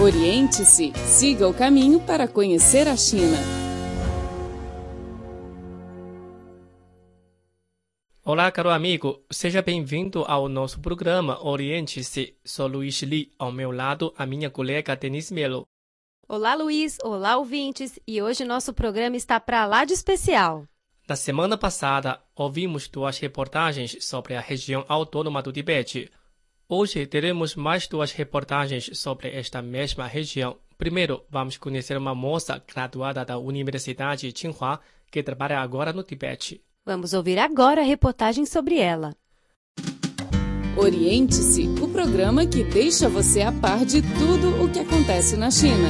[0.00, 3.36] Oriente-se, siga o caminho para conhecer a China.
[8.24, 12.36] Olá, caro amigo, seja bem-vindo ao nosso programa Oriente-se.
[12.44, 15.66] Sou Luiz Li, ao meu lado, a minha colega Denise Melo.
[16.28, 16.96] Olá, Luiz.
[17.02, 17.98] Olá, ouvintes.
[18.06, 20.64] E hoje nosso programa está para lá de especial.
[21.08, 26.08] Na semana passada, ouvimos duas reportagens sobre a região autônoma do Tibete.
[26.70, 30.58] Hoje teremos mais duas reportagens sobre esta mesma região.
[30.76, 34.78] Primeiro, vamos conhecer uma moça graduada da Universidade Tsinghua
[35.10, 36.60] que trabalha agora no Tibete.
[36.84, 39.16] Vamos ouvir agora a reportagem sobre ela.
[40.76, 45.88] Oriente-se, o programa que deixa você a par de tudo o que acontece na China.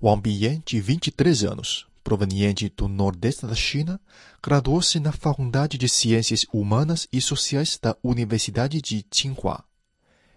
[0.00, 4.00] Wang Biyan, de 23 anos, proveniente do nordeste da China,
[4.42, 9.64] graduou-se na Faculdade de Ciências Humanas e Sociais da Universidade de Tsinghua.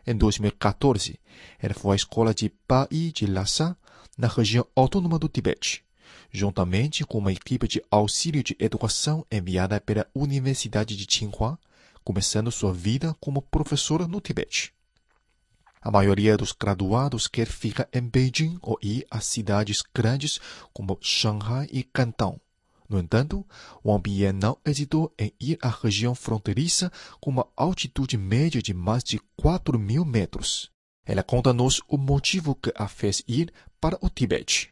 [0.05, 1.19] Em 2014,
[1.59, 3.77] ela foi à escola de Bai de Lhasa,
[4.17, 5.83] na região autônoma do Tibete,
[6.31, 11.57] juntamente com uma equipe de auxílio de educação enviada pela Universidade de Tsinghua,
[12.03, 14.73] começando sua vida como professora no Tibete.
[15.83, 20.39] A maioria dos graduados quer ficar em Beijing ou ir a cidades grandes
[20.71, 22.39] como Shanghai e Cantão.
[22.87, 23.45] No entanto,
[23.83, 26.89] Wang Bian não hesitou em ir à região fronteiriça
[27.19, 30.69] com uma altitude média de mais de 4 mil metros.
[31.05, 34.69] Ela conta-nos o motivo que a fez ir para o Tibete.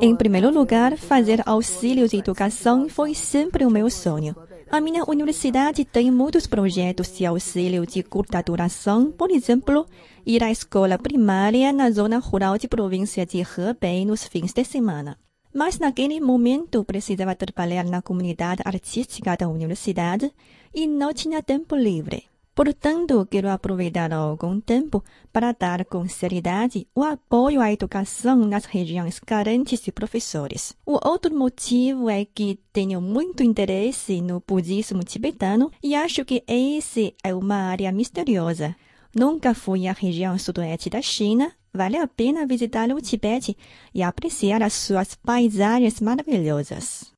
[0.00, 4.36] Em primeiro lugar, fazer auxílios de educação foi sempre o meu sonho.
[4.74, 9.86] A minha universidade tem muitos projetos de auxílio de curta duração, por exemplo,
[10.26, 15.16] ir à escola primária na zona rural de província de Hebei nos fins de semana.
[15.54, 20.34] Mas naquele momento precisava trabalhar na comunidade artística da universidade
[20.74, 22.24] e não tinha tempo livre.
[22.54, 25.02] Portanto, quero aproveitar algum tempo
[25.32, 30.72] para dar com seriedade o apoio à educação nas regiões carentes de professores.
[30.86, 37.14] O outro motivo é que tenho muito interesse no budismo tibetano e acho que esse
[37.24, 38.76] é uma área misteriosa.
[39.14, 41.52] Nunca fui à região sudoeste da China.
[41.72, 43.56] Vale a pena visitar o Tibete
[43.92, 47.13] e apreciar as suas paisagens maravilhosas.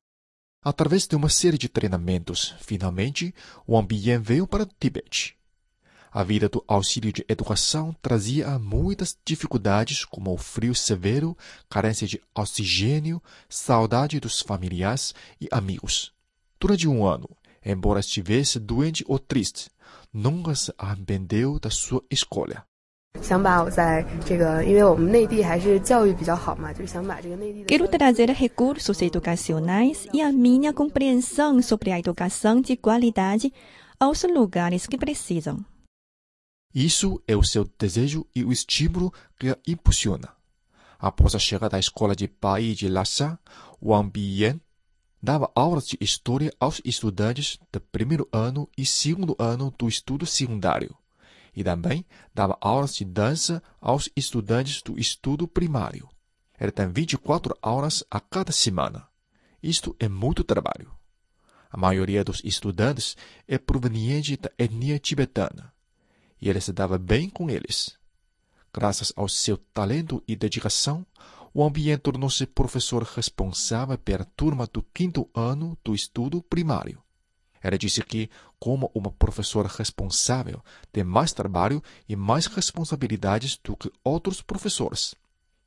[0.63, 3.33] Através de uma série de treinamentos, finalmente,
[3.67, 5.37] Wang Biyan veio para o Tibete.
[6.11, 11.37] A vida do auxílio de educação trazia muitas dificuldades, como o frio severo,
[11.69, 16.11] carência de oxigênio, saudade dos familiares e amigos.
[16.59, 17.29] Durante um ano,
[17.63, 19.69] embora estivesse doente ou triste,
[20.11, 22.65] nunca se arrependeu da sua escolha.
[27.67, 33.51] Quero trazer recursos educacionais e a minha compreensão sobre a educação de qualidade
[33.99, 35.65] aos lugares que precisam.
[36.73, 40.29] Isso é o seu desejo e o estímulo que a impulsiona.
[40.97, 43.37] Após a chegada da escola de Pai de Lhasa,
[43.83, 44.57] Wang Biyan
[45.21, 50.95] dava aulas de história aos estudantes do primeiro ano e segundo ano do estudo secundário.
[51.57, 56.07] E também dava aulas de dança aos estudantes do estudo primário.
[56.59, 59.07] Ele tem 24 aulas a cada semana.
[59.61, 60.91] Isto é muito trabalho.
[61.71, 63.17] A maioria dos estudantes
[63.47, 65.73] é proveniente da etnia tibetana
[66.39, 67.97] e ele se dava bem com eles.
[68.71, 71.03] Graças ao seu talento e dedicação,
[71.55, 77.01] Wang Bian tornou-se professor responsável pela turma do quinto ano do estudo primário.
[77.61, 78.29] Ela disse que,
[78.59, 85.15] como uma professora responsável, tem mais trabalho e mais responsabilidades do que outros professores.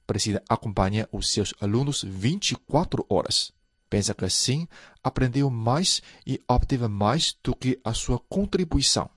[0.06, 3.52] Precisa acompanhar os seus alunos 24 horas.
[3.88, 4.68] Pensa que assim
[5.02, 9.10] aprendeu mais e obteve mais do que a sua contribuição.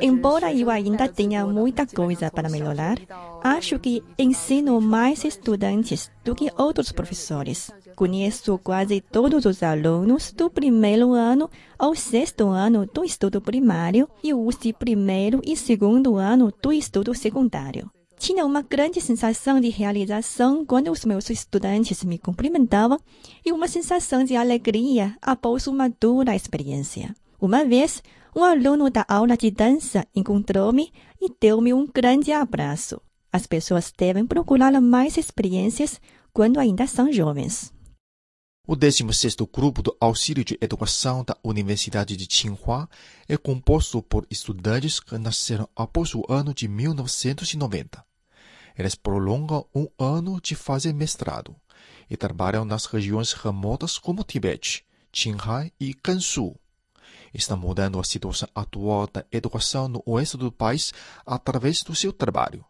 [0.00, 2.96] Embora eu ainda tenha muita coisa para melhorar,
[3.42, 7.70] acho que ensino mais estudantes do que outros professores.
[7.94, 11.48] Conheço quase todos os alunos do primeiro ano
[11.78, 17.14] ao sexto ano do estudo primário e os de primeiro e segundo ano do estudo
[17.14, 17.90] secundário.
[18.18, 22.98] Tinha uma grande sensação de realização quando os meus estudantes me cumprimentavam
[23.46, 27.14] e uma sensação de alegria após uma dura experiência.
[27.40, 28.02] Uma vez,
[28.34, 33.00] um aluno da aula de dança encontrou-me e deu-me um grande abraço.
[33.32, 36.00] As pessoas devem procurar mais experiências
[36.32, 37.72] quando ainda são jovens.
[38.66, 42.88] O 16º Grupo do Auxílio de Educação da Universidade de Tsinghua
[43.28, 48.07] é composto por estudantes que nasceram após o ano de 1990.
[48.78, 51.56] Eles prolongam um ano de fazer mestrado
[52.08, 56.54] e trabalham nas regiões remotas como Tibete, Qinghai e Gansu.
[57.34, 60.92] Está mudando a situação atual da educação no oeste do país
[61.26, 62.64] através do seu trabalho.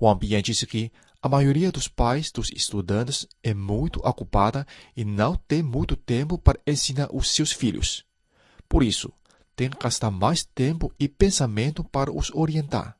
[0.00, 0.90] O ambiente diz que
[1.20, 4.66] a maioria dos pais dos estudantes é muito ocupada
[4.96, 8.04] e não tem muito tempo para ensinar os seus filhos.
[8.68, 9.12] Por isso,
[9.54, 12.96] tem que gastar mais tempo e pensamento para os orientar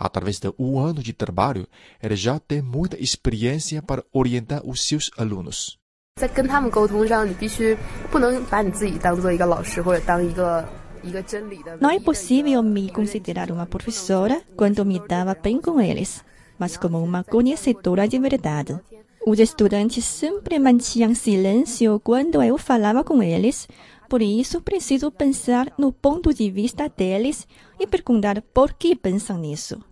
[0.00, 1.66] Através de um ano de trabalho,
[2.02, 5.78] ele já tem muita experiência para orientar os seus alunos.
[6.16, 7.76] 在跟他们沟通上，你必须
[8.10, 10.66] 不能把你自己当做一个老师或者当一个
[11.02, 11.76] 一个真理的。
[11.78, 16.24] Não é possível me considerar uma professora quando me dava bem com eles,
[16.58, 18.78] mas como uma conhecedora de verdade.
[19.26, 23.68] Os estudantes sempre mantinham silêncio quando eu falava com eles,
[24.08, 27.46] por isso preciso pensar no ponto de vista deles
[27.78, 29.82] e perguntar por que pensam nisso.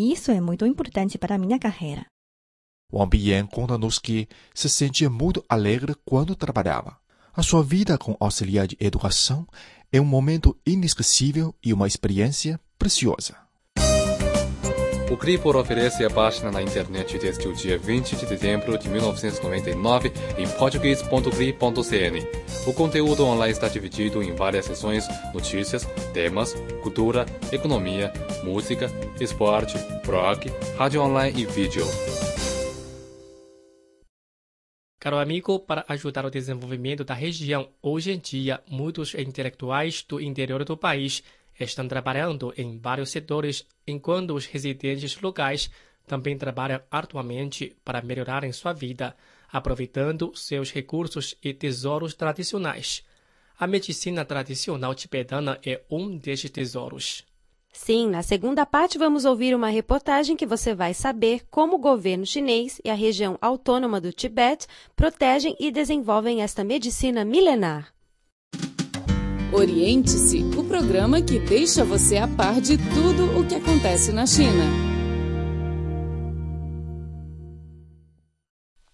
[0.00, 2.06] Isso é muito importante para minha carreira.
[2.92, 6.96] O ambiente conta-nos que se sentia muito alegre quando trabalhava.
[7.34, 9.44] A sua vida com auxiliar de educação
[9.90, 13.47] é um momento inesquecível e uma experiência preciosa.
[15.10, 20.12] O Cripor oferece a página na internet desde o dia 20 de dezembro de 1999
[20.36, 22.26] em português.cri.cn.
[22.66, 26.52] O conteúdo online está dividido em várias seções: notícias, temas,
[26.82, 28.12] cultura, economia,
[28.44, 31.86] música, esporte, blog, rádio online e vídeo.
[35.00, 40.64] Caro amigo, para ajudar o desenvolvimento da região, hoje em dia, muitos intelectuais do interior
[40.66, 41.22] do país
[41.58, 45.70] estão trabalhando em vários setores, enquanto os residentes locais
[46.06, 49.14] também trabalham arduamente para melhorarem sua vida,
[49.50, 53.04] aproveitando seus recursos e tesouros tradicionais.
[53.58, 57.26] A medicina tradicional tibetana é um destes tesouros.
[57.72, 62.26] Sim, na segunda parte vamos ouvir uma reportagem que você vai saber como o governo
[62.26, 64.66] chinês e a região autônoma do Tibete
[64.96, 67.92] protegem e desenvolvem esta medicina milenar.
[69.50, 74.64] Oriente-se, o programa que deixa você a par de tudo o que acontece na China.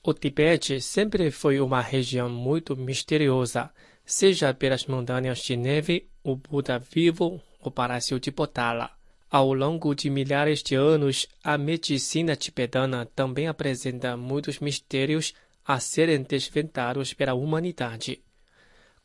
[0.01, 3.69] O Tibete sempre foi uma região muito misteriosa,
[4.07, 8.91] seja pelas montanhas de neve, o Buda vivo, o Palácio de Potala.
[9.29, 15.35] Ao longo de milhares de anos, a medicina tibetana também apresenta muitos mistérios
[15.67, 18.24] a serem desvendados pela humanidade.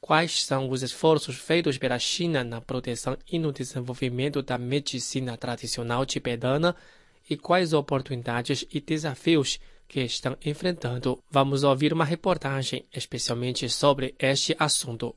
[0.02, 6.06] Quais são os esforços feitos pela China na proteção e no desenvolvimento da medicina tradicional
[6.06, 6.76] tibetana
[7.30, 11.22] e quais oportunidades e desafios que estão enfrentando?
[11.30, 15.16] Vamos ouvir uma reportagem especialmente sobre este assunto.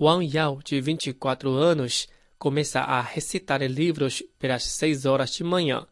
[0.00, 2.08] Wang Yao, de 24 anos,
[2.38, 5.86] começa a recitar livros pelas seis horas de manhã.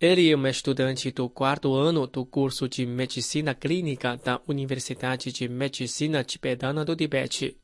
[0.00, 5.48] Ele é um estudante do quarto ano do curso de Medicina Clínica da Universidade de
[5.48, 7.56] Medicina Tibetana do Tibete.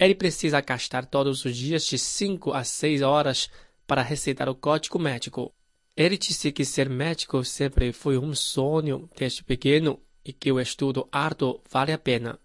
[0.00, 3.48] Ele precisa gastar todos os dias de 5 a 6 horas
[3.86, 5.52] para recitar o código médico.
[5.96, 11.08] Ele disse que ser médico sempre foi um sonho desde pequeno e que o estudo
[11.10, 12.38] árduo vale a pena.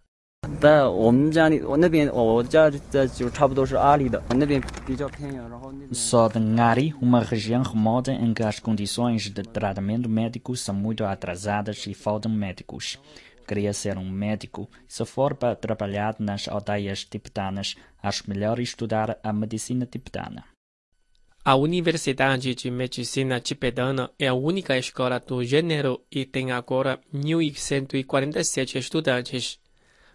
[0.59, 5.93] 在我们家里，我那边我家在就差不多是阿里的，那边比较偏远，然后那边。
[5.93, 11.03] Só de Ngari, uma região remota em que as condições de tratamento médico são muito
[11.03, 12.97] atrasadas e faltam médicos.
[13.46, 14.68] Queria ser um médico.
[14.88, 20.44] Se for para trabalhar nas aldeias tibetanas, acho melhor estudar a medicina tibetana.
[21.44, 28.74] A Universidade de Medicina Tibetana é a única escola do gênero e tem agora 1.147
[28.74, 29.60] estudantes.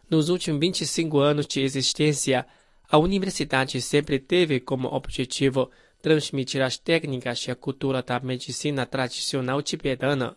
[0.09, 2.45] Nos últimos 25 anos de existência,
[2.89, 5.71] a universidade sempre teve como objetivo
[6.01, 10.35] transmitir as técnicas e a cultura da medicina tradicional tibetana.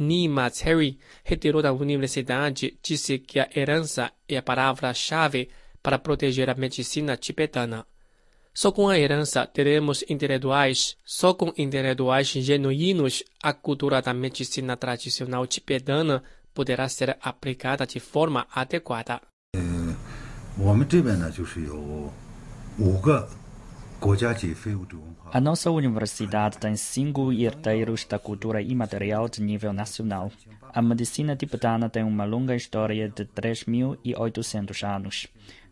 [0.00, 5.50] Nima Tseri, reitor da universidade, disse que a herança é a palavra-chave
[5.82, 7.86] para proteger a medicina tibetana.
[8.52, 15.46] Só com a herança teremos intelectuais, só com intelectuais genuínos, a cultura da medicina tradicional
[15.46, 19.20] tibetana poderá ser aplicada de forma adequada.
[22.78, 23.30] 我
[25.32, 30.32] A nossa universidade tem cinco herdeiros da cultura imaterial de nível nacional.
[30.72, 35.26] A medicina tibetana tem uma longa história de 3.800 anos.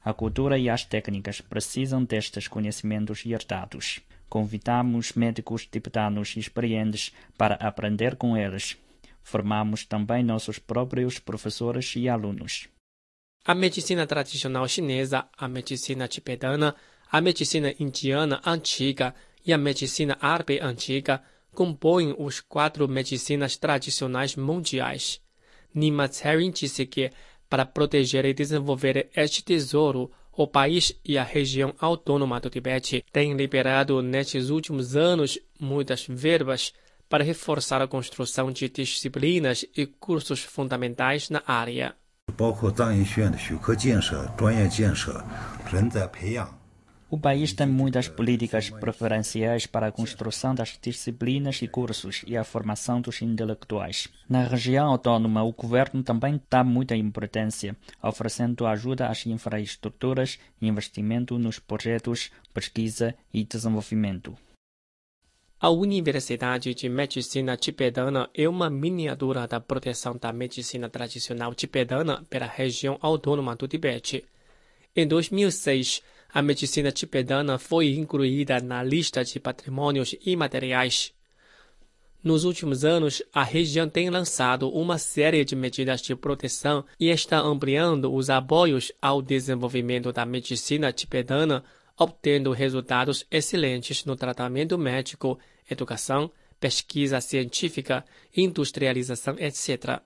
[0.04, 4.00] A cultura e as técnicas precisam destes conhecimentos herdados.
[4.28, 8.76] Convidamos médicos tibetanos experientes para aprender com eles.
[9.22, 12.68] Formamos também nossos próprios professores e alunos.
[13.44, 16.74] A medicina tradicional chinesa, a medicina tibetana,
[17.10, 21.22] a medicina indiana antiga e a medicina árabe antiga
[21.54, 25.20] compõem os quatro medicinas tradicionais mundiais.
[25.74, 27.10] Nima Tserin disse que,
[27.48, 33.34] para proteger e desenvolver este tesouro, o país e a região autônoma do Tibete têm
[33.34, 36.72] liberado nestes últimos anos muitas verbas
[37.08, 41.96] para reforçar a construção de disciplinas e cursos fundamentais na área.
[47.10, 52.44] O país tem muitas políticas preferenciais para a construção das disciplinas e cursos e a
[52.44, 54.08] formação dos intelectuais.
[54.28, 61.58] Na região autónoma, o governo também dá muita importância, oferecendo ajuda às infraestruturas, investimento nos
[61.58, 64.36] projetos, pesquisa e desenvolvimento.
[65.58, 72.46] A Universidade de Medicina Tipedana é uma miniatura da proteção da medicina tradicional tipedana pela
[72.46, 74.24] região autônoma do Tibete.
[74.94, 81.12] Em 2006, a medicina tibetana foi incluída na lista de patrimônios imateriais.
[82.22, 87.38] Nos últimos anos, a região tem lançado uma série de medidas de proteção e está
[87.38, 91.64] ampliando os apoios ao desenvolvimento da medicina tibetana
[91.98, 96.30] obtendo resultados excelentes no tratamento médico, educação,
[96.60, 98.04] pesquisa científica,
[98.36, 100.00] industrialização, etc.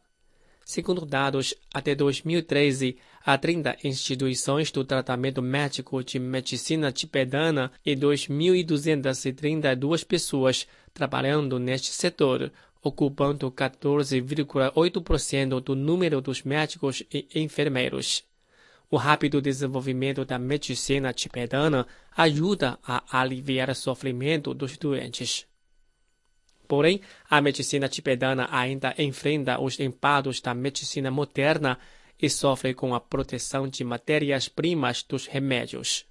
[0.65, 10.05] Segundo dados, até 2013, há 30 instituições do tratamento médico de medicina tibetana e 2.232
[10.05, 12.53] pessoas trabalhando neste setor,
[12.83, 18.25] ocupando 14,8% do número dos médicos e enfermeiros.
[18.91, 25.47] O rápido desenvolvimento da medicina tibetana ajuda a aliviar o sofrimento dos doentes.
[26.73, 31.79] Porém, a medicina tibetana ainda enfrenta os impactos da medicina moderna
[32.19, 36.07] e sofre com a proteção de matérias-primas dos remédios.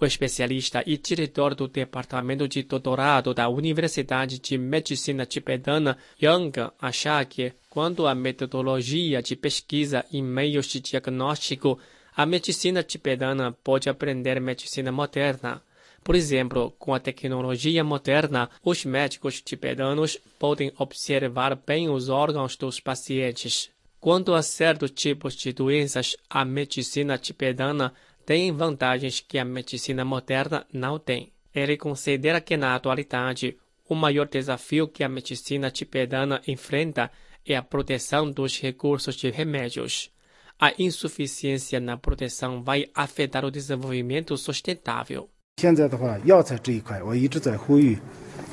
[0.00, 7.24] O especialista e diretor do Departamento de Doutorado da Universidade de Medicina Tibetana, Yang, acha
[7.24, 11.80] que, quanto à metodologia de pesquisa e meios de diagnóstico,
[12.14, 15.60] a medicina tibetana pode aprender medicina moderna.
[16.08, 22.80] Por exemplo, com a tecnologia moderna, os médicos tibetanos podem observar bem os órgãos dos
[22.80, 23.70] pacientes.
[24.00, 27.92] Quanto a certos tipos de doenças, a medicina tibetana
[28.24, 31.30] tem vantagens que a medicina moderna não tem.
[31.54, 37.10] Ele considera que, na atualidade, o maior desafio que a medicina tibetana enfrenta
[37.44, 40.10] é a proteção dos recursos de remédios.
[40.58, 45.28] A insuficiência na proteção vai afetar o desenvolvimento sustentável.
[45.57, 47.97] 现在的话，药材这一块，我一直在呼吁，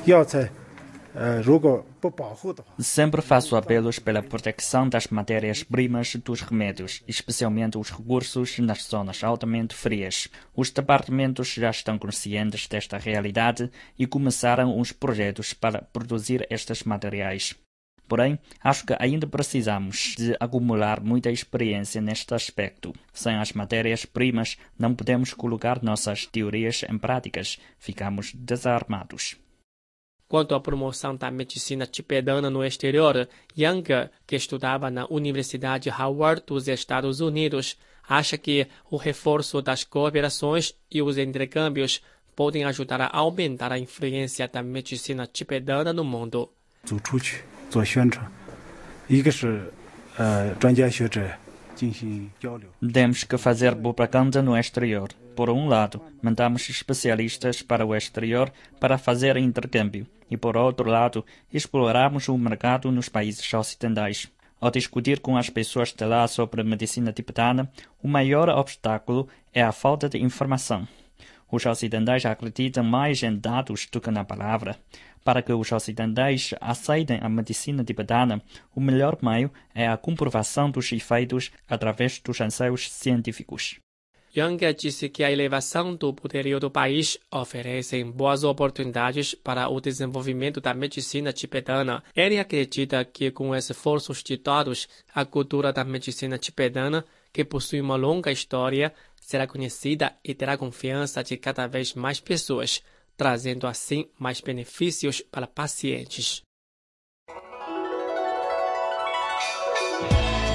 [0.05, 0.49] 药材，
[1.13, 9.75] 呃，如果不保护的话， Sempre faço apelos pela proteção das matérias-primas dos remédios, especialmente os recursos nas zonas altamente
[9.75, 10.29] frias.
[10.55, 17.55] Os departamentos já estão conscientes desta realidade e começaram uns projetos para produzir estes materiais.
[18.08, 22.94] Porém, acho que ainda precisamos de acumular muita experiência neste aspecto.
[23.12, 27.58] Sem as matérias-primas, não podemos colocar nossas teorias em práticas.
[27.78, 29.36] Ficamos desarmados.
[30.28, 36.66] Quanto à promoção da medicina tibetana no exterior, Yang, que estudava na Universidade Howard dos
[36.66, 37.76] Estados Unidos,
[38.08, 42.02] acha que o reforço das cooperações e os intercâmbios
[42.34, 46.50] podem ajudar a aumentar a influência da medicina tibetana no mundo.
[47.75, 48.25] 走出去做宣传，
[49.07, 49.71] 一个是
[50.17, 51.21] 呃专家学者
[51.75, 52.69] 进行交流。
[52.81, 55.09] Temos que fazer propaganda no exterior.
[55.35, 61.25] Por um lado, mandamos especialistas para o exterior para fazer intercâmbio, e por outro lado,
[61.51, 64.27] exploramos o mercado nos países ocidentais.
[64.59, 67.71] Ao discutir com as pessoas de lá sobre medicina tibetana,
[68.03, 70.85] o maior obstáculo é a falta de informação.
[71.50, 74.76] Os ocidentais acreditam mais em dados do que na palavra.
[75.24, 78.42] Para que os ocidentais aceitem a medicina tibetana,
[78.74, 83.80] o melhor meio é a comprovação dos efeitos através dos ensaios científicos.
[84.36, 90.60] Yang disse que a elevação do poderio do país oferece boas oportunidades para o desenvolvimento
[90.60, 92.02] da medicina tibetana.
[92.14, 97.02] Ele acredita que, com esforços de todos, a cultura da medicina tibetana,
[97.36, 102.82] que possui uma longa história, será conhecida e terá confiança de cada vez mais pessoas,
[103.14, 106.40] trazendo assim mais benefícios para pacientes.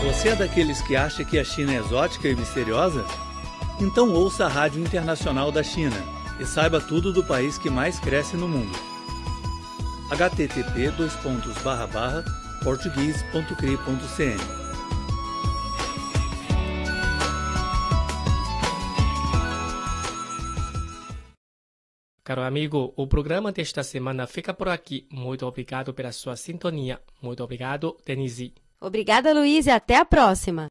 [0.03, 3.05] Você é daqueles que acha que a China é exótica e misteriosa?
[3.79, 5.95] Então ouça a Rádio Internacional da China
[6.39, 8.75] e saiba tudo do país que mais cresce no mundo.
[10.09, 10.89] http
[22.31, 25.05] Caro amigo, o programa desta semana fica por aqui.
[25.11, 26.97] Muito obrigado pela sua sintonia.
[27.21, 28.53] Muito obrigado, Denise.
[28.79, 30.69] Obrigada, Luiz, e até a próxima!